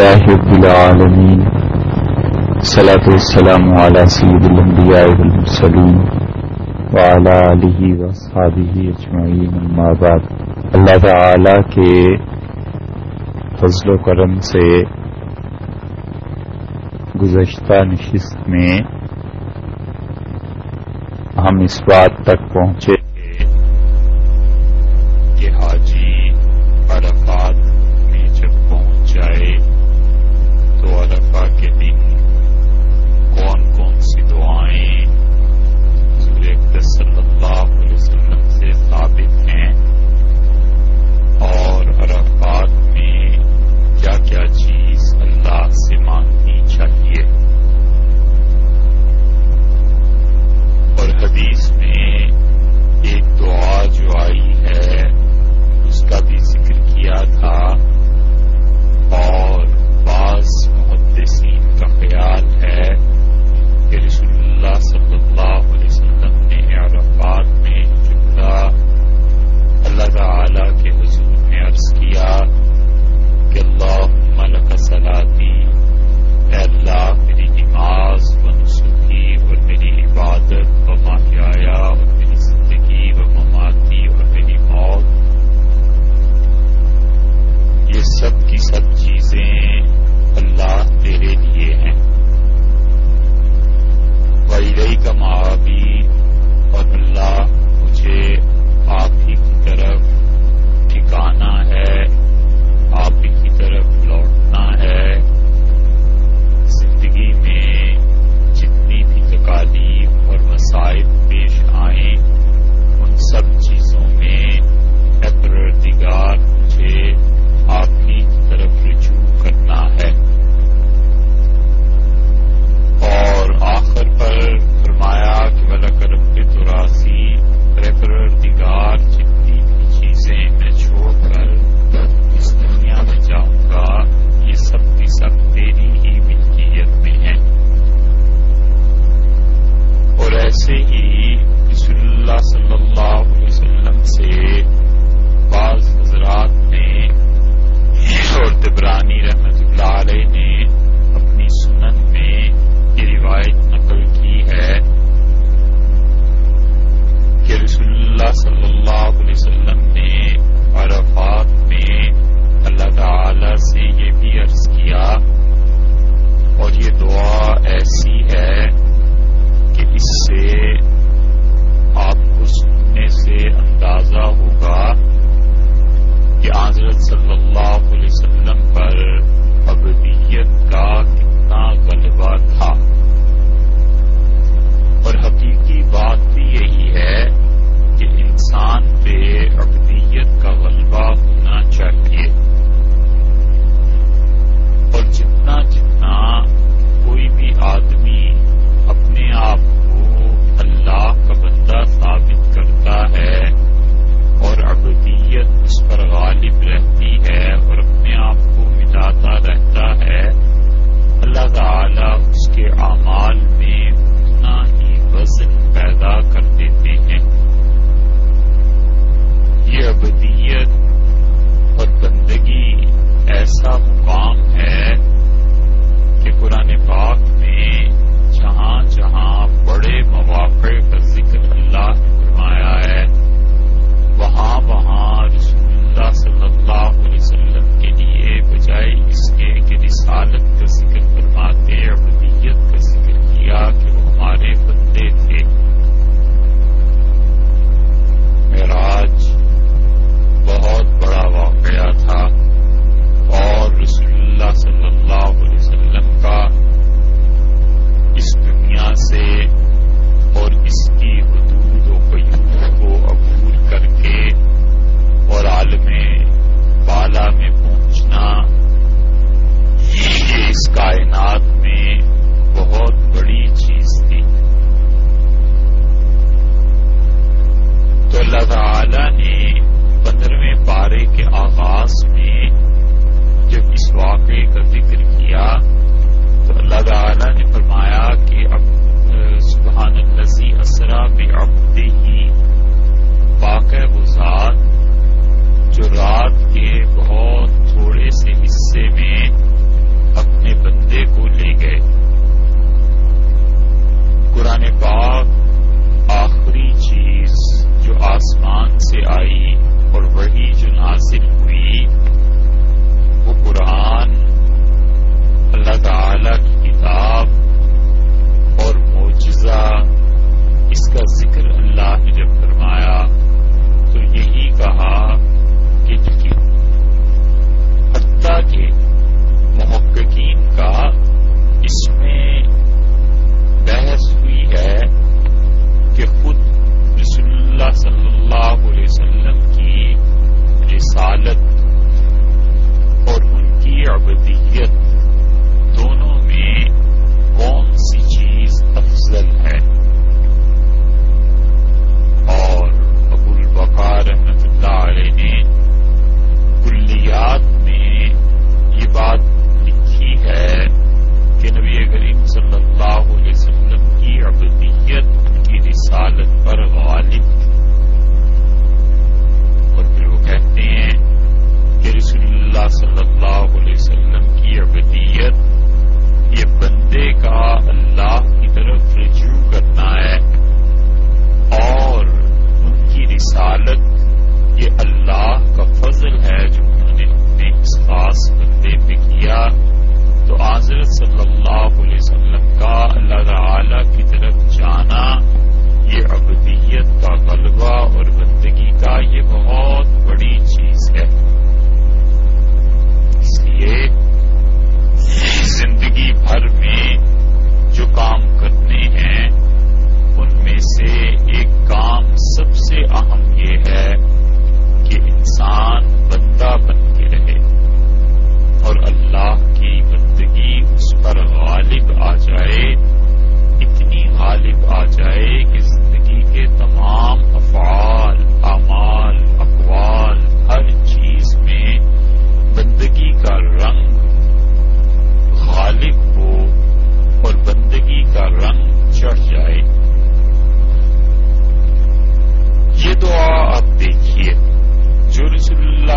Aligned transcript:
لله 0.00 0.34
رب 0.34 0.64
العالمين 0.64 1.40
صلاة 2.60 3.04
والسلام 3.08 3.74
على 3.74 4.06
سيد 4.06 4.44
الانبياء 4.44 5.06
والمرسلين 5.18 5.96
وعلى 6.92 7.32
آله 7.52 8.04
وصحابه 8.04 8.88
اجمعين 8.88 9.48
اما 9.54 9.92
بعد۔ 9.92 10.18
اللہ 10.74 11.06
تعالی 11.06 11.62
کے 11.62 12.16
فضل 13.56 13.90
و 13.90 13.96
کرم 13.96 14.34
سے 14.34 14.82
گزشتہ 17.22 17.84
نشست 17.84 18.48
میں 18.48 18.78
ہم 21.38 21.60
اس 21.60 21.82
بات 21.82 22.24
تک 22.24 22.54
پہنچے۔ 22.54 23.09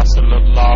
sallallahu 0.05 0.72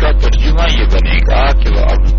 کا 0.00 0.10
ترجمہ 0.12 0.66
یہ 0.70 0.84
بنے 0.92 1.18
گا 1.28 1.44
کہ 1.60 1.70
وہ 1.70 1.84
اب 1.90 2.17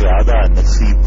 الأعداء 0.00 0.46
النفسي 0.46 0.97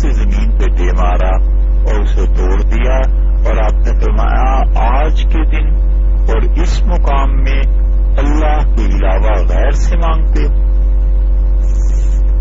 سے 0.00 0.10
زمین 0.10 0.50
پہ 0.58 0.64
دے 0.64 0.84
مارا 0.84 1.34
اور 1.88 2.00
اسے 2.00 2.26
توڑ 2.36 2.62
دیا 2.62 2.96
اور 3.46 3.56
آپ 3.56 3.72
نے 3.72 4.00
فرمایا 4.00 4.60
آج 5.00 5.22
کے 5.22 5.44
دن 5.44 5.74
اور 6.30 6.42
اس 6.62 6.82
مقام 6.82 7.42
میں 7.42 7.60
اللہ 8.18 8.74
کے 8.76 8.84
علاوہ 8.84 9.32
غیر 9.48 9.70
سے 9.70 9.96
مانگتے۔ 9.96 10.44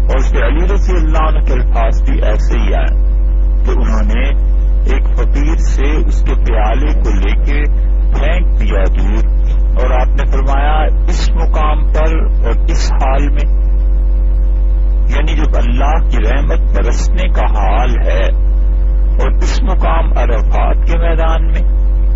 اور 0.07 0.17
اس 0.17 0.31
پہ 0.31 0.37
علی 0.37 0.65
رضی 0.73 0.93
اللہ 0.95 1.23
عنہ 1.23 1.39
کے 1.39 1.53
الفاظ 1.53 2.01
بھی 2.01 2.23
ایسے 2.23 2.59
ہی 2.59 2.73
آئے 2.73 2.95
کہ 3.65 3.71
انہوں 3.71 4.03
نے 4.15 4.29
ایک 4.91 5.17
فقیر 5.17 5.55
سے 5.57 5.95
اس 6.07 6.21
کے 6.21 6.33
پیالے 6.33 6.93
کو 6.93 7.09
لے 7.09 7.35
کے 7.45 7.63
پھینک 8.13 8.59
دیا 8.59 8.83
دور 8.97 9.23
اور 9.81 9.91
آپ 9.91 10.07
نے 10.07 10.31
فرمایا 10.31 10.85
اس 11.07 11.29
مقام 11.29 11.93
پر 11.93 12.17
اور 12.45 12.55
اس 12.67 12.93
حال 12.93 13.29
میں 13.29 13.64
یعنی 15.09 15.35
جو 15.35 15.43
اللہ 15.57 16.09
کی 16.09 16.17
رحمت 16.17 16.59
برسنے 16.75 17.27
کا 17.27 17.45
حال 17.45 17.89
ہے 18.05 18.23
اور 19.19 19.31
اس 19.31 19.61
مقام 19.63 20.17
عرفات 20.17 20.87
کے 20.87 20.97
میدان 20.97 21.47
میں 21.47 21.61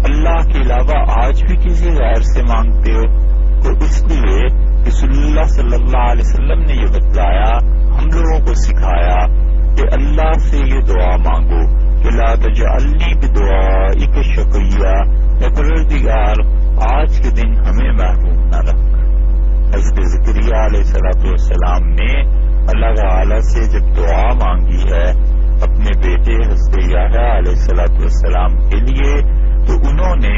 اللہ 0.04 0.54
کے 0.54 0.60
علاوہ 0.60 1.26
آج 1.26 1.44
بھی 1.44 1.56
کسی 1.56 1.90
غیر 1.90 2.22
سے 2.22 2.44
مانگتے 2.44 2.92
ہو، 2.92 3.06
تو 3.64 3.70
اس 3.86 4.04
لیے 4.04 4.46
رسول 4.88 5.10
اللہ 5.10 5.44
صلی 5.44 5.76
اللہ 5.76 6.12
علیہ 6.12 6.24
وسلم 6.26 6.60
نے 6.60 6.74
یہ 6.74 6.88
بتلایا، 6.88 7.58
ہم 7.98 8.06
لوگوں 8.06 8.40
کو 8.46 8.54
سکھایا 8.54 9.18
کہ 9.76 9.84
اللہ 9.92 10.34
سے 10.40 10.58
یہ 10.58 10.80
دعا 10.80 11.16
مانگو 11.16 11.62
کہ 12.04 12.10
لا 12.10 12.34
تجعلنی 12.36 13.14
بدعا 13.14 13.86
اک 13.86 14.22
شکیہ 14.24 14.94
یا 15.42 15.50
پروردگار، 15.58 16.36
آج 16.94 17.20
کے 17.20 17.30
دن 17.30 17.54
ہمیں 17.60 17.92
محروم 17.92 18.48
نہ 18.48 18.56
رکھ۔ 18.56 18.88
حضرت 19.76 20.06
ذکریہ 20.06 20.56
علیہ 20.56 20.84
صلاح 20.84 21.78
نے 21.80 22.14
اللہ 22.70 22.94
تعالی 22.96 23.42
سے 23.42 23.62
جب 23.74 23.86
دعا 23.98 24.26
مانگی 24.42 24.82
ہے 24.92 25.06
اپنے 25.68 25.94
بیٹے 26.02 26.36
حضرت 26.42 26.78
یادہ 26.92 27.24
علیہ 27.38 27.52
السلاۃ 27.52 28.02
السلام 28.02 28.58
کے 28.70 28.80
لیے، 28.80 29.14
تو 29.68 29.74
انہوں 29.90 30.16
نے 30.16 30.36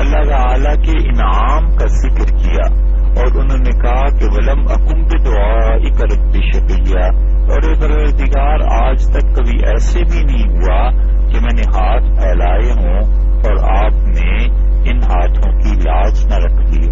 اللہ 0.00 0.28
تعالی 0.28 0.74
کے 0.82 0.96
انعام 1.08 1.70
کا 1.76 1.86
ذکر 1.96 2.30
کیا 2.36 2.66
اور 3.14 3.40
انہوں 3.40 3.58
نے 3.58 3.72
کہا 3.80 4.08
کہ 4.18 4.28
ولم 4.34 4.60
اکم 4.70 5.02
دعا 5.24 5.72
اکرب 5.72 6.30
بھی 6.32 6.40
شکریہ 6.52 7.04
اور 7.52 7.74
پروردگار، 7.80 8.66
آج 8.76 9.06
تک 9.08 9.34
کبھی 9.36 9.58
ایسے 9.72 10.04
بھی 10.10 10.22
نہیں 10.22 10.48
ہوا 10.50 10.80
کہ 11.30 11.40
میں 11.40 11.56
نے 11.56 11.68
ہاتھ 11.74 12.04
پھیلائے 12.18 12.72
ہوں 12.72 13.00
اور 13.42 13.64
آپ 13.74 13.94
نے 14.08 14.44
ان 14.90 15.02
ہاتھوں 15.02 15.52
کی 15.60 15.74
لاج 15.80 16.24
نہ 16.26 16.44
رکھ 16.44 16.60
لی 16.70 16.88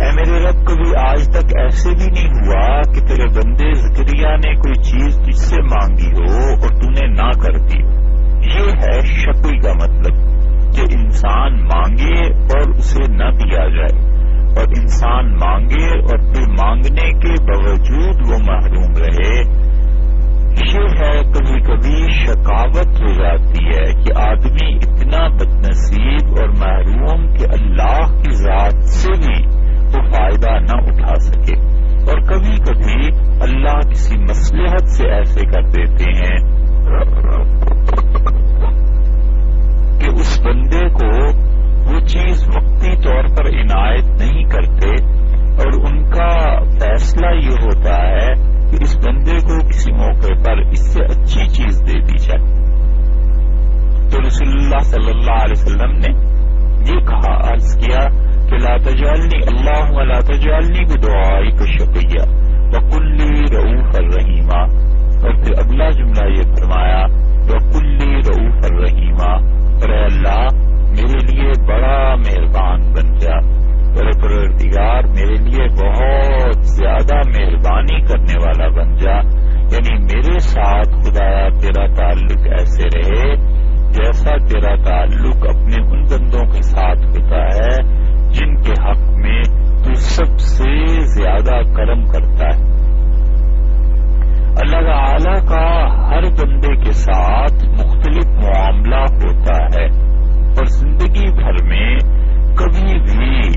اے 0.00 0.10
میرے 0.12 0.44
رب، 0.44 0.66
کبھی 0.66 1.10
آج 1.10 1.28
تک 1.28 1.58
ایسے 1.58 1.90
بھی 1.90 2.06
نہیں 2.06 2.28
ہوا 2.28 2.82
کہ 2.82 3.00
تیرے 3.00 3.26
بندے 3.26 3.74
ذکریہ 3.74 4.28
نے 4.28 4.54
کوئی 4.54 4.74
چیز 4.74 5.16
تجھ 5.16 5.36
سے 5.36 5.62
مانگی 5.62 6.10
ہو 6.12 6.48
اور 6.48 6.68
تو 6.68 6.90
نے 6.90 7.06
نہ 7.06 7.30
کر 7.42 7.58
دی۔ 7.58 8.06
یہ 8.54 8.70
ہے 8.70 9.00
شکل 9.00 9.60
کا 9.60 9.72
مطلب 9.72 10.14
کہ 10.74 10.94
انسان 10.98 11.62
مانگے 11.62 12.26
اور 12.26 12.70
اسے 12.70 13.12
نہ 13.12 13.30
دیا 13.30 13.68
جائے۔ 13.68 14.16
اور 14.56 14.64
انسان 14.78 15.32
مانگے 15.32 15.98
اور 15.98 16.18
پھر 16.18 16.64
مانگنے 16.64 17.10
کے 17.10 17.42
باوجود 17.42 18.30
وہ 18.30 18.52
محروم 18.52 18.96
رہے۔ 18.96 19.66
یہ 20.66 20.80
ہے 20.80 21.22
کبھی 21.22 21.60
کبھی 21.60 22.10
شکاوت 22.10 22.86
ہو 22.86 23.22
جاتی 23.22 23.64
ہے 23.66 24.02
کہ 24.02 24.18
آدمی 24.18 24.76
اتنا 24.76 25.28
بدنصیب 25.28 25.75
سکے۔ 31.26 31.76
اور 32.06 32.18
کبھی 32.20 32.56
کبھی 32.56 33.08
اللہ 33.40 33.90
کسی 33.90 34.16
مسلحت 34.18 34.88
سے 34.88 35.08
ایسے 35.08 35.40
کر 35.40 35.62
دیتے 35.62 36.04
ہیں 36.04 36.38
کہ 40.00 40.08
اس 40.08 40.40
بندے 40.44 40.88
کو 40.88 41.06
وہ 41.92 42.00
چیز 42.00 42.48
وقتی 42.48 42.96
طور 43.02 43.24
پر 43.36 43.46
عنایت 43.46 44.04
نہیں 44.04 44.44
کرتے 44.44 44.90
اور 45.58 45.90
ان 45.90 46.10
کا 46.10 46.58
فیصلہ 46.78 47.26
یہ 47.26 47.50
ہوتا 47.50 48.08
ہے 48.08 48.32
کہ 48.70 48.76
اس 48.80 48.96
بندے 48.96 49.36
کو 49.36 49.68
کسی 49.68 49.92
موقع 49.92 50.34
پر 50.44 50.58
اس 50.58 50.92
سے 50.92 51.04
اچھی 51.04 51.48
چیز 51.48 51.82
دے 51.86 52.00
دی 52.00 52.18
جائے۔ 52.18 52.54
تو 54.10 54.20
رسول 54.20 54.48
اللہ 54.48 54.82
صلی 54.82 55.10
اللہ 55.10 55.42
علیہ 55.42 55.62
وسلم 55.62 55.90
نے 55.90 56.36
یہ 56.92 57.06
کہا، 57.06 57.52
عرض 57.52 57.78
کیا 57.78 58.25
کہ 58.50 58.56
لا 58.56 58.76
تجعلنی، 58.76 59.38
اللہ 59.46 60.02
لا 60.02 60.18
تجعلنی 60.20 60.84
بدعائی 60.84 61.50
کو 61.50 61.66
شکیہ 61.66 62.22
وکلی 62.72 63.44
رعوف 63.52 63.96
الرحیمہ 63.96 64.60
اور 65.22 65.34
پھر 65.34 65.58
اگلا 65.58 65.90
جملہ 65.90 66.28
یہ 66.28 66.42
فرمایا 66.42 67.02
وکلی 67.48 68.14
رعوف 68.14 68.64
الرحیمہ 68.64 69.32
اور 69.80 69.88
اے 69.88 70.04
اللہ، 70.04 70.46
میرے 70.90 71.18
لیے 71.26 71.50
بڑا 71.66 72.14
مہربان 72.14 72.92
بن 72.92 73.14
جا. 73.18 73.36
اور 73.96 74.12
پروردگار، 74.12 75.02
میرے 75.02 75.34
لیے 75.34 75.66
بہت 75.68 76.64
زیادہ 76.64 77.16
مہربانی 77.28 78.00
کرنے 78.00 78.38
والا 78.44 78.68
بن 78.68 78.96
جا. 78.96 79.16
یعنی 79.72 79.98
میرے 80.04 80.38
ساتھ 80.38 80.88
خدایا 80.88 81.48
تیرا 81.48 81.86
تعلق 81.86 82.46
ایسے 82.58 82.88
رہے 82.94 83.34
جیسا 83.92 84.36
تیرا 84.36 84.74
تعلق 84.84 85.48
اپنے 85.48 85.82
ان 85.82 86.04
بندوں 86.04 86.44
کے 86.52 86.62
ساتھ 86.62 87.04
ہوتا 87.04 87.36
ہے 87.36 88.05
جن 88.30 88.54
کے 88.56 88.72
حق 88.72 89.18
میں 89.18 89.42
تو 89.84 89.94
سب 89.94 90.40
سے 90.40 91.00
زیادہ 91.00 91.74
کرم 91.76 92.04
کرتا 92.04 92.46
ہے۔ 92.46 92.76
اللہ 94.56 94.92
تعالی 94.92 95.46
کا 95.46 95.86
ہر 96.08 96.22
بندے 96.22 96.84
کے 96.84 96.92
ساتھ 96.92 97.64
مختلف 97.64 98.26
معاملہ 98.26 98.96
ہوتا 98.96 99.78
ہے 99.78 99.84
اور 100.56 100.64
زندگی 100.64 101.32
بھر 101.32 101.64
میں 101.64 101.98
کبھی 102.56 102.98
بھی 102.98 103.52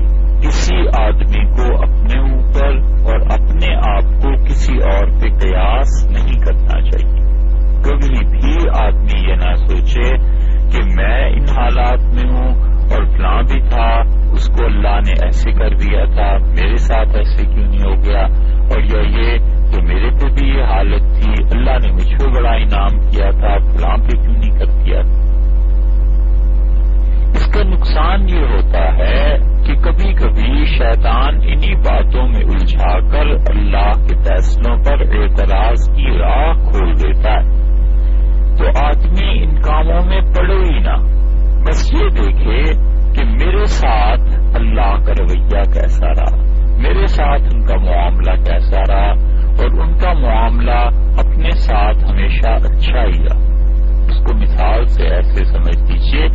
کسی 0.46 0.76
آدمی 0.98 1.44
کو 1.44 1.82
اپنے 1.82 2.18
اوپر 2.18 2.76
اور 3.06 3.20
اپنے 3.20 3.96
آپ 3.96 4.22
کو 4.22 4.44
کسی 4.44 4.74
اور 4.74 5.06
پہ 5.06 5.28
قیاس 5.38 6.06
نہیں 6.06 6.40
کرنا 6.40 6.80
چاہیے۔ 6.80 7.20
کبھی 7.84 8.26
بھی 8.26 8.68
آدمی 8.74 9.30
یہ 9.30 9.34
نہ 9.34 9.54
سوچے 9.54 10.16
کہ 10.72 10.78
میں 10.96 11.30
ان 11.30 11.42
حالات 11.42 12.00
میں 12.00 12.30
ہوں 12.32 12.69
اور 12.90 13.04
فلاں 13.16 13.42
بھی 13.42 13.60
تھا، 13.68 13.88
اس 14.32 14.48
کو 14.48 14.64
اللہ 14.64 14.98
نے 15.06 15.12
ایسے 15.24 15.52
کر 15.52 15.76
دیا 15.76 16.04
تھا، 16.14 16.30
میرے 16.48 16.76
ساتھ 16.76 17.16
ایسے 17.16 17.44
کیوں 17.44 17.66
نہیں 17.66 17.84
ہو 17.84 17.94
گیا؟ 18.04 18.22
اور 18.70 18.82
یا 18.92 19.00
یہ 19.18 19.38
کہ 19.72 19.82
میرے 19.82 20.10
پہ 20.10 20.28
بھی 20.34 20.48
یہ 20.48 20.62
حالت 20.64 21.02
تھی، 21.16 21.32
اللہ 21.50 21.78
نے 21.82 21.92
مجھ 21.92 22.14
کو 22.14 22.30
بڑا 22.30 22.52
انعام 22.62 22.98
کیا 23.10 23.30
تھا 23.40 23.56
فلاں 23.72 23.96
پہ 23.96 24.20
کیوں 24.22 24.34
نہیں 24.34 24.58
کر 24.58 24.72
دیا؟ 24.84 25.00
اس 27.34 27.46
کا 27.54 27.62
نقصان 27.62 28.28
یہ 28.28 28.46
ہوتا 28.52 28.82
ہے 28.96 29.36
کہ 29.66 29.74
کبھی 29.82 30.12
کبھی 30.14 30.64
شیطان 30.66 31.36
انہی 31.42 31.74
باتوں 31.84 32.26
میں 32.28 32.40
الجھا 32.40 32.98
کر 33.12 33.30
اللہ 33.50 33.92
کے 34.06 34.16
فیصلوں 34.24 34.76
پر 34.84 35.02
اعتراض 35.18 35.88
کیسا 45.64 46.08
رہا؟ 46.08 46.36
میرے 46.76 47.06
ساتھ 47.06 47.42
ان 47.42 47.66
کا 47.66 47.76
معاملہ 47.76 48.44
کیسا 48.44 48.80
رہا؟ 48.88 49.12
اور 49.58 49.80
ان 49.80 49.98
کا 49.98 50.12
معاملہ 50.12 50.88
اپنے 51.18 51.50
ساتھ 51.50 52.10
ہمیشہ 52.10 52.48
اچھا 52.48 53.04
ہی 53.04 53.24
رہا۔ 53.24 53.50
اس 54.08 54.16
کو 54.26 54.34
مثال 54.34 54.86
سے 54.86 55.08
ایسے 55.08 55.44
سمجھ 55.44 55.88
دیجیے 55.88 56.28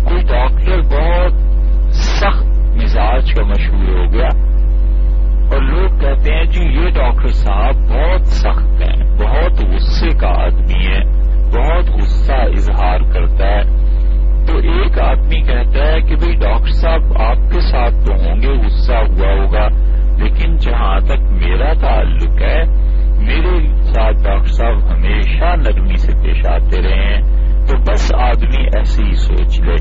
کوئی 0.05 0.23
ڈاکٹر 0.23 0.81
بہت 0.81 1.33
سخت 1.95 2.47
مزاج 2.77 3.33
کا 3.35 3.43
مشہور 3.45 3.99
ہو 3.99 4.13
گیا۔ 4.13 4.46
اور 5.57 5.65
لوگ 5.65 6.01
کہتے 6.01 6.35
ہیں 6.35 6.45
جی 6.45 6.65
یہ 6.65 6.91
ڈاکٹر 6.91 7.29
صاحب 7.29 7.75
بہت 7.75 8.27
سخت 8.27 8.83
ہیں، 8.83 9.19
بہت 9.19 9.65
غصے 9.65 10.09
کا 10.19 10.29
آدمی 10.29 10.87
ہے 10.87 11.01
بہت 11.49 11.91
غصہ 11.91 12.33
اظہار 12.33 12.99
کرتا 13.15 13.49
ہے۔ 13.49 13.63
تو 14.47 14.57
ایک 14.57 15.01
آدمی 15.01 15.41
کہتا 15.41 15.93
ہے 15.93 16.01
کہ 16.01 16.17
بھئی 16.17 16.35
ڈاکٹر 16.35 16.71
صاحب 16.71 17.01
آپ 17.19 17.37
کے 17.37 17.61
ساتھ 17.61 17.95
تو 18.07 18.15
ہوں 18.15 18.43
گے، 18.43 18.49
غصہ 18.65 18.93
ہوا 18.93 19.33
ہوگا، 19.33 19.69
لیکن 20.17 20.57
جہاں 20.57 21.01
تک 21.01 21.33
میرا 21.33 21.73
تعلق 21.73 22.43
ہے، 22.43 22.65
میرے 23.19 23.83
ساتھ 23.83 24.25
ڈاکٹر 24.25 24.53
صاحب 24.53 24.93
ہمیشہ 24.93 25.57
نرمی 25.57 25.97
سے 25.97 26.13
پیش 26.23 26.47
آتے 26.47 26.83
رہے 26.83 27.15
ہیں۔ 27.15 27.23
تو 27.67 27.77
بس 27.77 28.15
آدمی 28.15 28.63
ایسے 28.63 29.03
ہی 29.05 29.15
سوچ 29.15 29.61
لے 29.61 29.77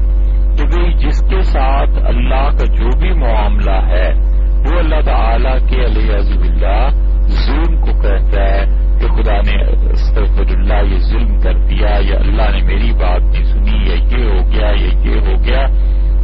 کہ 0.57 0.65
بھئی 0.67 0.93
جس 0.93 1.21
کے 1.21 1.41
ساتھ 1.41 1.91
اللہ 2.03 2.49
کا 2.49 2.65
جو 2.65 2.99
بھی 2.99 3.13
معاملہ 3.13 3.85
ہے 3.87 4.34
وہ 4.65 4.79
اللہ 4.79 5.01
تعالی 5.05 5.67
کے 5.69 5.85
علیہ 5.85 6.13
اللہ 6.13 6.89
ظلم 7.27 7.81
کو 7.81 8.01
کہتا 8.01 8.41
ہے 8.41 8.65
کہ 8.99 9.07
خدا 9.07 9.37
نے 9.37 9.61
اللہ 9.61 10.93
یہ 10.93 10.97
ظلم 10.97 11.39
کر 11.39 11.53
دیا، 11.53 11.87
یا 11.99 12.17
اللہ 12.19 12.51
نے 12.51 12.63
میری 12.63 12.91
بات 12.91 13.21
نہیں 13.21 13.43
سنی 13.43 13.89
یا 13.89 13.95
یہ 13.95 14.25
ہو 14.25 14.51
گیا 14.51 14.67
یا 14.67 15.09
یہ 15.09 15.19
ہو 15.19 15.43
گیا۔ 15.43 15.67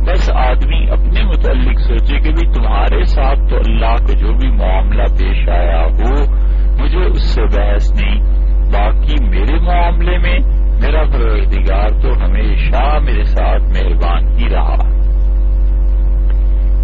بس 0.06 0.32
آدمی 0.32 0.90
اپنے 0.90 1.24
متعلق 1.24 1.80
سوچے 1.80 2.20
کہ 2.20 2.32
بھی 2.32 2.54
تمہارے 2.54 3.04
ساتھ 3.04 3.40
تو 3.50 3.56
اللہ 3.56 3.96
کا 3.96 4.14
جو 4.14 4.34
بھی 4.34 4.48
معاملہ 4.48 5.04
پیش 5.20 5.50
آیا 5.50 5.82
ہو، 5.82 6.36
مجھے 6.82 7.00
اس 7.00 7.24
سے 7.24 7.42
بحث 7.44 7.92
نہیں۔ 7.92 8.20
باقی 8.72 9.24
میرے 9.24 9.60
معاملے 9.60 10.18
میں، 10.18 10.40
میرا 10.82 11.04
پروردگار 11.04 11.90
تو 11.90 12.26
ہمیشہ 12.26 13.00
میرے 13.00 13.24
ساتھ 13.24 13.64
مہربان 13.64 14.28
ہی 14.38 14.50
رہا۔ 14.50 15.01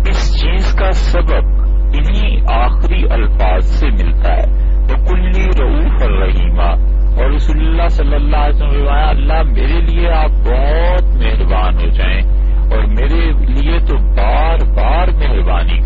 اس 0.09 0.41
چیز 0.41 0.73
کا 0.73 0.91
سبب 0.91 1.45
انہی 1.93 2.41
آخری 2.47 3.03
الفاظ 3.09 3.65
سے 3.65 3.89
ملتا 3.89 4.37
ہے۔ 4.37 4.45
وہ 4.81 5.05
کلی 5.07 5.45
رعوف 5.59 6.01
الرحیمہ 6.01 6.97
اور 7.21 7.31
رسول 7.31 7.67
اللہ 7.67 7.87
صلی 7.87 8.13
اللہ 8.13 8.37
علیہ 8.37 8.67
وسلم 8.67 8.87
اللہ 8.89 9.41
میرے 9.43 9.81
لیے 9.81 10.11
آپ 10.11 10.29
بہت 10.29 11.03
مہربان 11.03 11.75
ہو 11.75 11.87
جائیں۔ 11.87 12.21
اور 12.71 12.83
میرے 12.83 13.31
لیے 13.31 13.79
تو 13.79 13.97
بار 13.97 14.57
بار 14.75 15.07
مہربانی 15.07 15.76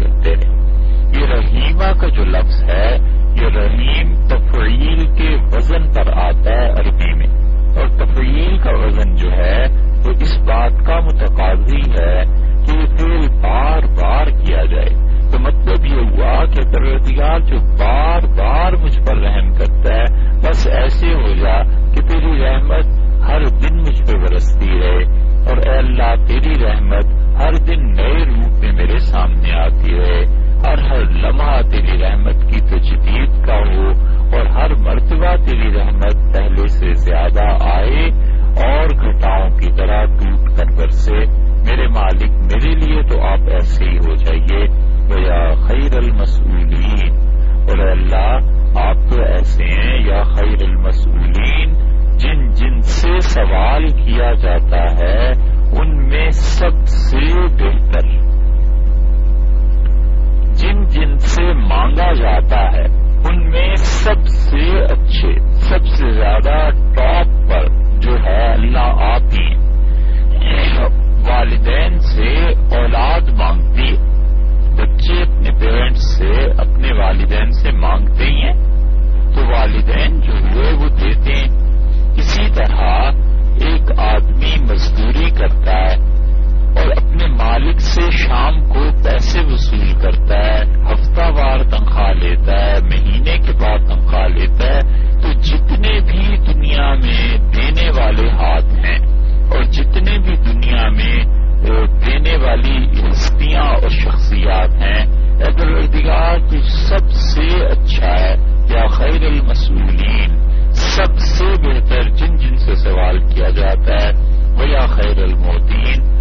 جاتا 113.73 114.07
ہے 114.07 114.11
وہ 114.51 114.79
خیر 114.87 115.23
المودین 115.23 116.11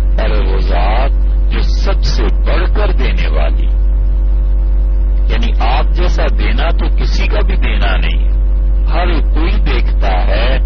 وہ 0.53 0.59
ذات 0.59 1.11
جو 1.53 1.61
سب 1.61 2.05
سے 2.05 2.23
بڑھ 2.23 2.77
کر 2.77 2.93
دینے 2.93 3.29
والی۔ 3.29 3.67
یعنی 5.33 5.53
آپ 5.61 5.85
جیسا 5.95 6.23
دینا 6.39 6.69
تو 6.69 6.97
کسی 6.97 7.27
کا 7.27 7.41
بھی 7.47 7.57
دینا 7.57 7.97
نہیں۔ 7.97 8.29
ہر 8.85 9.07
کوئی 9.21 9.51
دیکھتا 9.51 10.27
ہے 10.27 10.59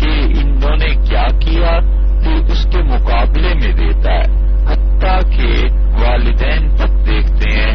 کہ 0.00 0.08
انہوں 0.40 0.76
نے 0.76 0.94
کیا 1.08 1.26
کیا 1.40 1.78
تو 2.24 2.52
اس 2.52 2.66
کے 2.72 2.82
مقابلے 2.82 3.54
میں 3.54 3.72
دیتا 3.72 4.12
ہے۔ 4.12 4.54
حتیٰ 4.66 5.20
کہ 5.20 5.64
والدین 6.02 6.76
تک 6.76 7.06
دیکھتے 7.06 7.50
ہیں 7.50 7.74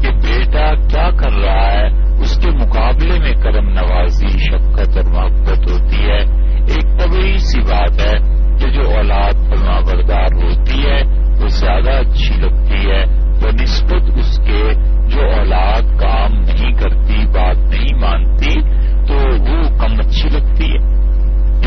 کہ 0.00 0.10
بیٹا 0.10 0.74
کیا 0.74 1.10
کر 1.10 1.32
رہا 1.32 1.72
ہے، 1.72 1.86
اس 2.20 2.38
کے 2.42 2.50
مقابلے 2.50 3.18
میں 3.18 3.34
کرم 3.42 3.68
نوازی، 3.68 4.26
شفقت 4.26 4.96
اور 4.96 5.04
محبت 5.04 5.58
ہوتی 5.70 6.10
ہے۔ 6.10 6.43
ایک 6.68 7.00
طبی 7.00 7.38
سی 7.38 7.60
بات 7.60 8.06
ہے 8.06 8.18
کہ 8.60 8.70
جو 8.70 8.90
اولاد 8.90 9.32
فرما 9.32 9.80
بردار 9.80 10.34
ہوتی 10.34 10.86
ہے، 10.86 11.02
وہ 11.42 11.48
زیادہ 11.48 11.90
اچھی 11.90 12.34
لگتی 12.34 12.90
ہے، 12.90 13.04
وہ 13.42 13.62
نسبت 13.62 14.18
اس 14.18 14.38
کے 14.38 14.74
جو 15.08 15.20
اولاد 15.20 15.82
کام 16.00 16.32
نہیں 16.32 16.72
کرتی، 16.72 17.26
بات 17.26 17.56
نہیں 17.56 18.00
مانتی، 18.00 18.60
تو 19.06 19.14
وہ 19.14 19.78
کم 19.78 20.00
اچھی 20.00 20.28
لگتی 20.28 20.64
ہے۔ 20.64 20.94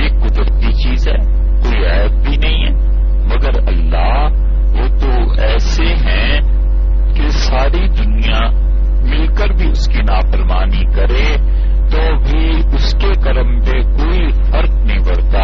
ایک 0.01 0.11
قدرتی 0.11 0.73
چیز 0.73 1.07
ہے، 1.07 1.17
کوئی 1.63 1.85
عیب 1.85 2.11
بھی 2.11 2.37
نہیں 2.37 2.65
ہے۔ 2.65 2.71
مگر 3.25 3.67
اللہ، 3.67 4.27
وہ 4.73 4.99
تو 4.99 5.41
ایسے 5.41 5.85
ہیں 5.85 6.41
کہ 7.15 7.29
ساری 7.29 7.87
دنیا 7.87 8.49
مل 9.03 9.27
کر 9.27 9.49
بھی 9.49 9.69
اس 9.69 9.87
کی 9.87 10.01
نافرمانی 10.01 10.83
کرے۔ 10.95 11.37
تو 11.91 12.15
بھی 12.29 12.61
اس 12.73 12.95
کے 13.01 13.13
کرم 13.23 13.59
پہ 13.59 13.81
کوئی 13.81 14.27
فرق 14.51 14.69
نہیں 14.69 15.05
پڑتا۔ 15.05 15.43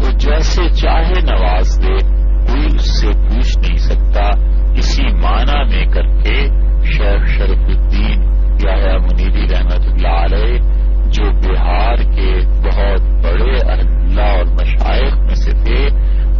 وہ 0.00 0.10
جیسے 0.10 0.70
چاہے 0.70 1.20
نواز 1.20 1.82
دے، 1.82 1.98
کوئی 2.46 2.66
اس 2.74 3.00
سے 3.00 3.06
پوچھ 3.06 3.58
نہیں 3.58 3.76
سکتا۔ 3.76 4.30
اسی 4.76 5.02
معنی 5.02 5.76
میں 5.76 5.86
کر 5.86 6.02
کے 6.02 6.36
شیخ 6.84 7.26
شرف 7.26 7.68
الدین 7.68 8.22
یا 8.62 8.98
منیری 8.98 9.46
رحمت 9.50 9.86
اللہ 9.86 10.34
علیہ، 10.34 10.58
جو 11.06 11.24
بہار 11.24 11.96
کے 11.96 12.38
بہت 12.64 13.00
بڑے 13.24 13.72
اللہ 13.72 14.20
اور 14.20 14.44
مشائق 14.44 15.14
میں 15.14 15.34
سے 15.34 15.50
تھے، 15.50 15.88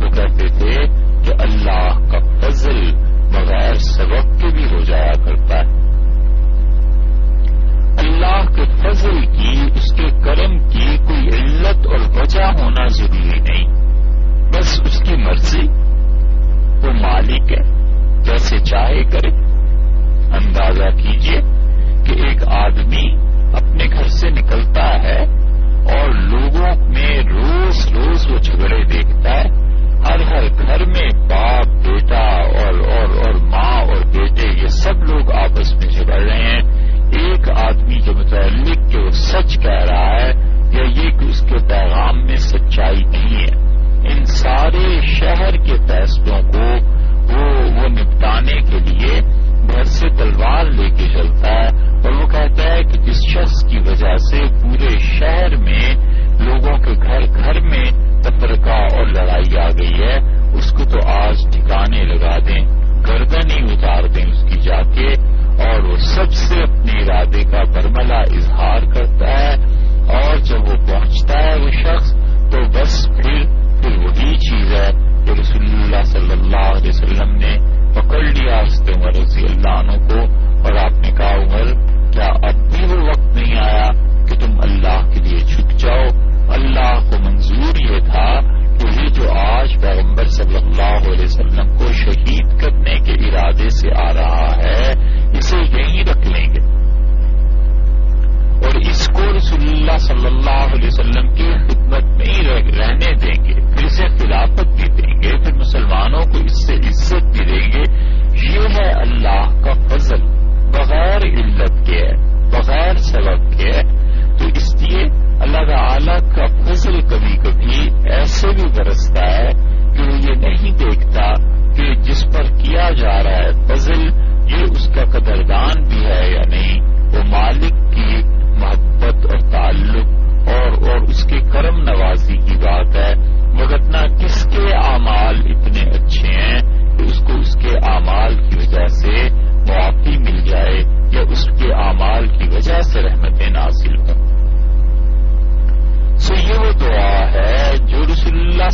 وہ 0.01 0.11
کہتے 0.11 0.48
تھے 0.48 0.86
کہ 1.24 1.42
اللہ 1.42 1.98
کا 2.11 2.18
فضل 2.40 2.90
بغیر 3.32 3.74
سبق 3.74 4.40
کے 4.40 4.46
بھی 4.48 4.64
ہو 4.64 4.80
جایا 4.80 5.12
کرتا 5.12 5.59
ہے۔ 5.59 5.89
اللہ 8.22 8.50
کے 8.56 8.64
فضل 8.64 9.20
کی، 9.20 9.60
اس 9.74 9.92
کے 9.92 10.08
کرم 10.24 10.58
کی 10.58 10.96
کوئی 11.08 11.26
علت 11.26 11.86
اور 11.86 12.20
وجہ 12.20 12.42
ہونا 12.42 12.86
ضروری 12.86 13.40
نہیں۔ 13.40 13.64
بس 14.48 14.80
اس 14.84 15.02
کی 15.08 15.16
مرضی، 15.16 15.68
وہ 16.82 16.92
مالک 16.92 17.52
ہے۔ 17.52 17.62
جیسے 18.22 18.58
چاہے 18.58 19.04
کرے۔ 19.04 19.28
اندازہ 20.36 20.96
کیجیے 21.02 21.40
کہ 22.06 22.22
ایک 22.22 22.48
آدمی 22.48 23.14
اپنے 23.54 23.84
گھر 23.84 24.08
سے 24.08 24.30
نکلتا 24.30 25.02
ہے 25.02 25.24
اور 25.98 26.08
لوگوں 26.08 26.88
میں 26.88 27.22
روز 27.22 27.92
روز 27.92 28.30
وہ 28.30 28.38
جھگڑے 28.38 28.84
دیکھتا 28.84 29.30
ہے۔ 29.30 29.48
ہر 30.08 30.20
ہر 30.20 30.44
گھر 30.58 30.84
میں 30.84 31.28
باپ، 31.28 31.66
بیٹا 31.66 32.42
اور 32.42 32.78
اور 32.78 33.08
اور 33.08 33.34
ماں 33.34 33.69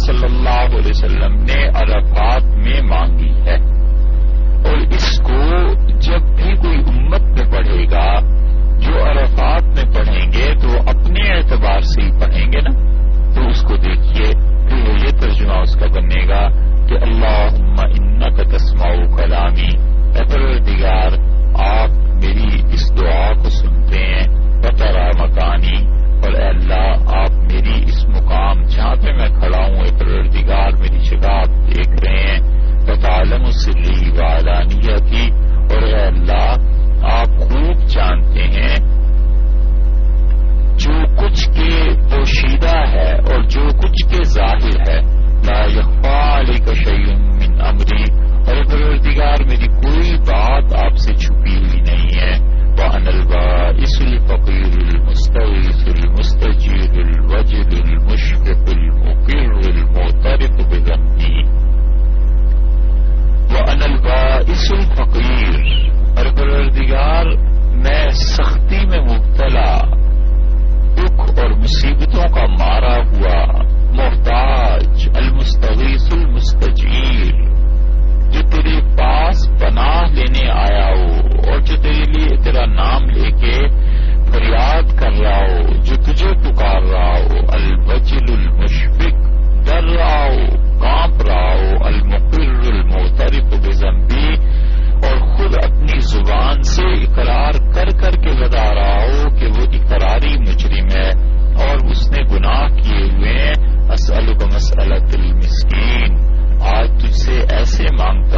صلی 0.07 0.25
اللہ 0.25 0.77
علیہ 0.79 0.91
وسلم 0.91 1.35
نے 1.35 1.69
عرفات 1.69 2.43
میں 2.43 2.83
مانگی 2.83 3.41
ہے۔ 3.41 3.57
اور 4.69 4.77
اس 4.77 5.19
کو 5.19 5.73
جب 6.01 6.21
بھی 6.21 6.55
کوئی 6.55 6.79
امت 6.79 7.23
میں 7.23 7.53
پڑھے 7.53 7.85
گا، 7.91 8.21
جو 8.79 9.11
عرفات 9.11 9.63
میں 9.63 9.95
پڑھیں 9.95 10.33
گے، 10.33 10.55
تو 10.61 10.69
اپنے 10.87 11.35
اعتبار 11.35 11.81
سے 11.81 12.03
ہی 12.03 12.11
پڑھیں 12.11 12.53
گے 12.53 12.61
نا۔ 12.61 12.71
تو 13.35 13.49
اس 13.49 13.63
کو 13.63 13.77
دیکھیے، 13.77 14.33
پھر 14.69 14.89
وہ 14.89 14.95
یہ 14.95 15.21
ترجمہ 15.21 15.53
اس 15.53 15.77
کا 15.77 15.87
بنے 15.87 16.29
گا 16.29 16.49
کہ 16.89 16.95
اللہ 17.03 17.49
ان 17.61 18.21
کا 18.21 18.57
و 18.83 19.17
کلامی 19.17 19.97
دیگار 20.67 21.11
آپ 21.55 21.91
میری 21.91 22.63
اس 22.73 23.01
دعا 23.01 23.33
کو 23.33 23.49
سنتے 23.49 24.01
ہیں 24.01 24.23
بطرا 24.59 25.25
مکانی۔ 25.25 26.06
اور 26.25 26.33
اے 26.33 26.49
اللہ، 26.49 27.17
آپ 27.17 27.31
میری 27.31 27.85
اس 27.87 28.05
مقام 28.05 28.62
جہاں 28.62 28.95
پہ 28.95 29.12
میں 29.12 29.29
کھڑا 29.29 29.59
ہوں، 29.59 29.77
اے 29.77 29.99
پروردگار، 29.99 30.71
میری 30.79 30.99
جگہ 30.99 31.31
آپ 31.31 31.47
دیکھ 31.47 32.05
رہے 32.05 32.17
ہیں۔ 32.17 32.39
بطالم 32.87 33.45
سلی 33.45 34.11
وعلانیہ 34.11 34.97
کی 35.11 35.31
اور 35.75 35.83
اے 35.83 36.03
اللہ، 36.03 36.53
آپ 37.03 37.27
خوب 37.27 37.87
جانتے 37.89 38.43
ہیں، 38.43 38.77
جو 40.79 40.93
کچھ 41.17 41.49
کے 41.49 41.89
پوشیدہ 42.11 42.79
ہے 42.79 43.12
اور 43.12 43.43
جو 43.43 43.69
کچھ 43.83 44.09
کے 44.09 44.25
ظاہر 44.25 44.91
ہے۔ 44.91 45.01
لا 45.47 45.64
یقفا 45.64 46.41
علی 46.41 46.55
کشیم 46.55 47.29
من 47.29 47.61
امری۔ 47.61 48.27
اور 48.47 48.64
پروردگار، 48.64 49.45
میری 49.45 49.67
کوئی 49.67 50.17
بات 50.19 50.85
آپ 50.85 50.97
سے 50.97 51.14
چھپی 51.14 51.57
ہوئی 51.57 51.81
نہیں 51.81 52.21
ہے۔ 52.21 52.56
وأنا 52.79 53.11
البائس 53.11 54.03
الفقير 54.03 54.81
المستغيث 54.81 55.89
المستجير 55.89 56.91
الوجد 56.95 57.72
المشفق 57.85 58.68
المقر 58.68 59.70
المعترف 59.70 60.51
بذنبي. 60.51 61.43
وأنا 63.55 63.85
البائس 63.85 64.72
الفقير. 64.72 65.61
اور 66.16 66.27
پروردگار، 66.37 67.27
میں 67.72 68.11
سختی 68.11 68.87
میں 68.87 69.01
مبتلا. 69.01 69.79
دکھ 70.95 71.41
اور 71.41 71.51
مصیبتوں 71.51 72.29
کا 72.29 72.47
مارا 72.59 72.97
ہوا 72.97 73.62
محتاج 73.93 75.09
المستغیث 75.14 76.12
المستجیر. 76.12 77.45
جو 78.31 78.41
تیرے 78.41 78.81
پاس 78.99 79.49
پناہ 79.61 80.03
لینے 80.12 80.51
آیا 80.51 80.87
ہو 80.87 81.12
اور 81.51 81.61
جو 81.61 81.77
تیرے 81.77 82.03
لیے 82.03 82.37
تیرا 82.45 82.66
نام 82.66 83.11
لے 83.11 83.31
کے 83.31 83.68
فریاد 84.33 84.99
کر 84.99 85.12
رہا 85.12 85.41
ہو، 85.41 85.72
جو 85.85 85.95
تجھے 85.97 86.33
پکار 86.33 86.83
رہا 86.83 87.18
ہو 87.18 87.39
البجل 87.49 88.33
المشفق، 88.33 89.14
ڈر 89.66 89.83
رہا 89.83 90.24
ہو، 90.24 90.57
کانپ 90.81 91.22
رہا 91.22 91.55
ہو، 91.55 91.85
المقر 91.85 92.72
المحترف 92.72 93.66
بزمبی 93.66 94.35
اور 95.03 95.18
خود 95.18 95.64
اپنی 95.64 96.01
زبان 96.01 96.62
سے 96.62 96.83
اقرار 96.83 97.53
کر 97.74 97.89
کر 98.01 98.12
کے 98.12 98.31
بتا 98.43 98.74
رہا 98.74 99.03
ہو 99.03 99.37
کہ 99.41 99.47
وہ 99.47 99.66
اقراری 99.72 100.35
مجرم 100.39 100.89
ہے 100.97 101.11
اور 101.66 101.91
اس 101.91 102.11
نے 102.11 102.22
گناہ 102.22 102.68
کیے 102.68 103.03
ہوئے 103.03 103.53
اسلق 103.93 104.55
مسلط 104.55 105.16
المسکین۔ 105.16 106.36
آج 106.61 106.91
تجھ 107.01 107.17
سے 107.17 107.45
ایسے 107.51 107.85
مانگتا 107.99 108.36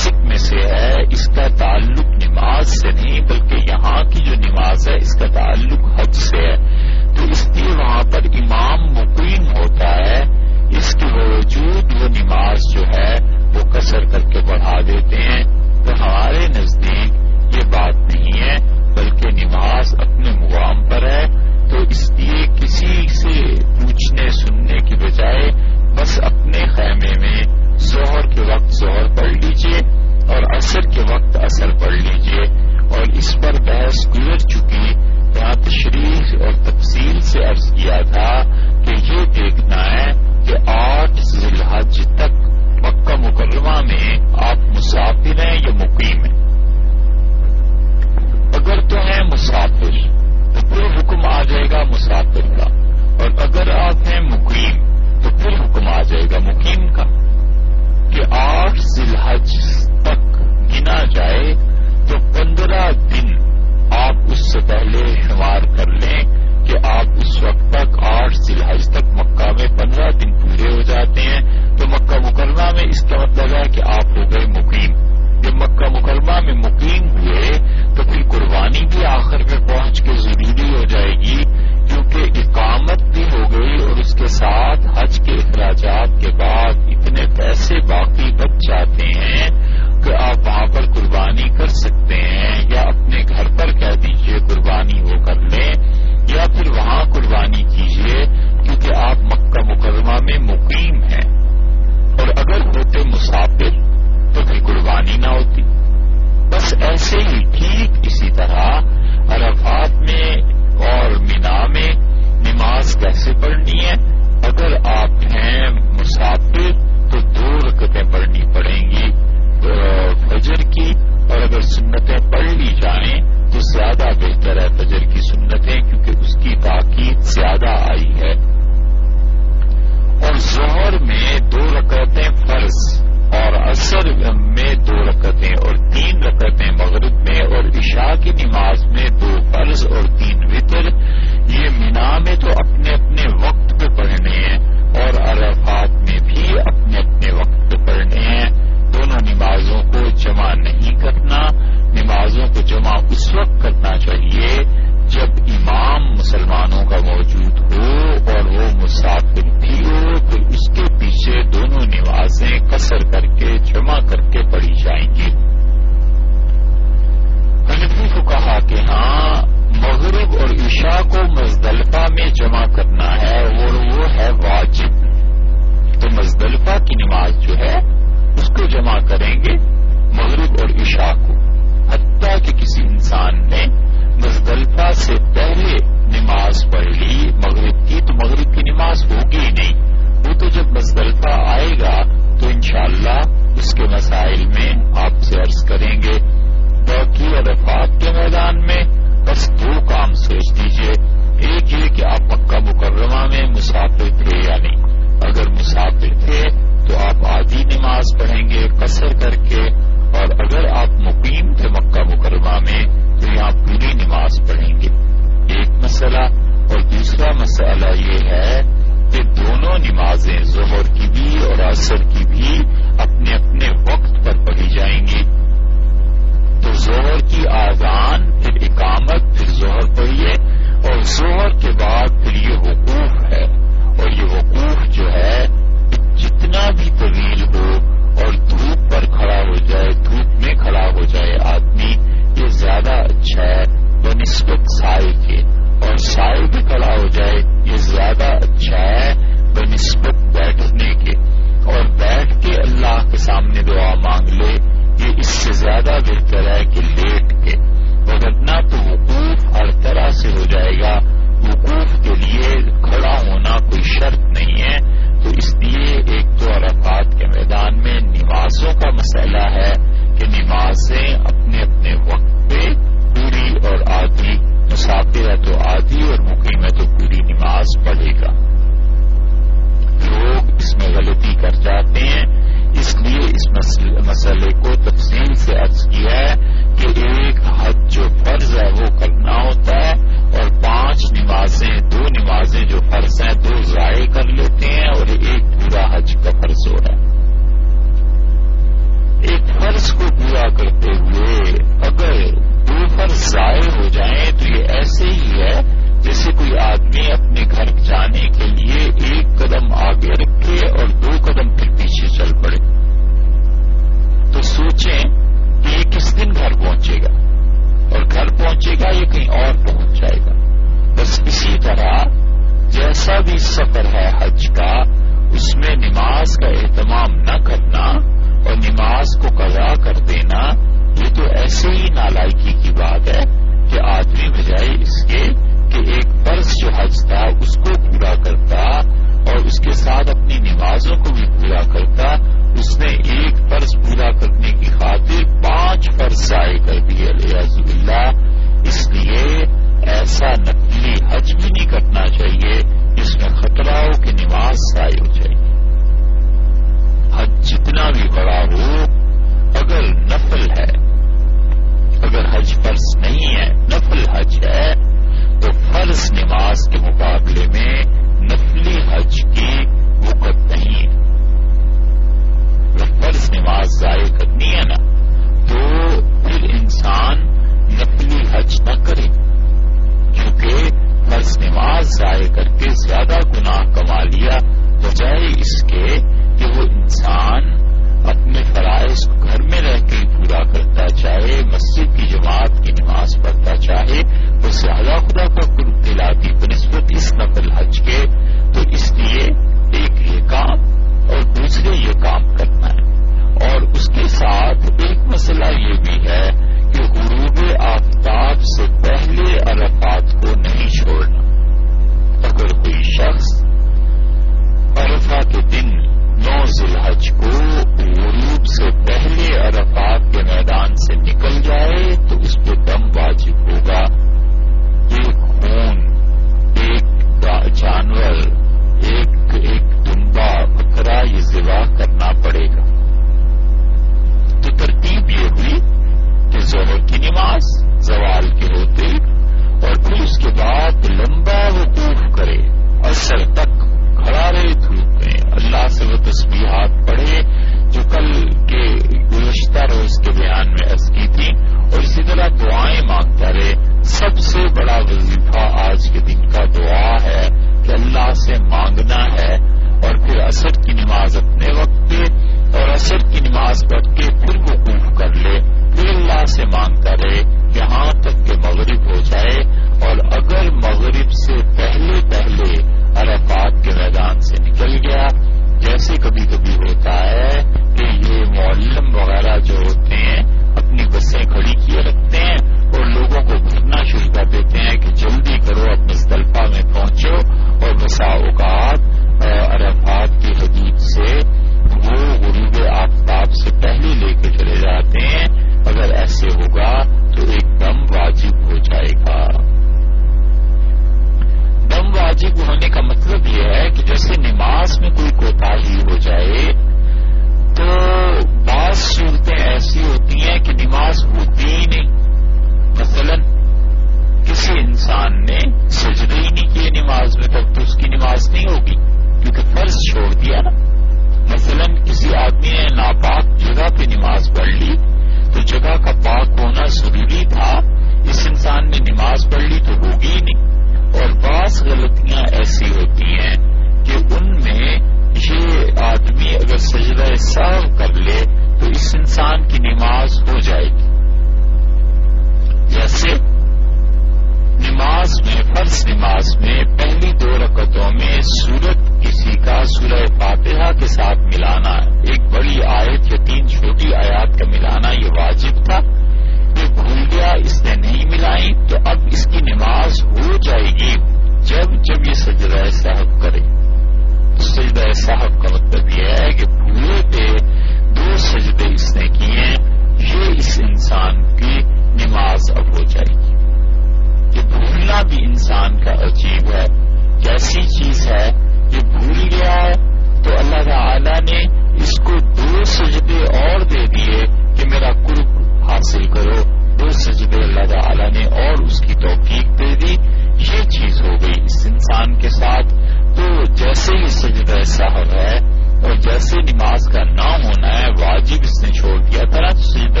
ہے 594.97 595.37
اور 595.83 595.95
جیسے 595.95 596.41
نماز 596.41 596.87
کا 596.87 597.03
نام 597.03 597.43
ہونا 597.43 597.79
ہے، 597.79 597.87
واجب 597.87 598.37
اس 598.43 598.63
نے 598.63 598.69
چھوڑ 598.71 598.99
دیا 598.99 599.21
طرح 599.31 599.49
سیدھا 599.49 600.00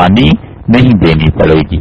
قربانی 0.00 0.30
نہیں 0.68 0.92
دینی 1.02 1.30
پڑے 1.30 1.60
گی۔ 1.70 1.80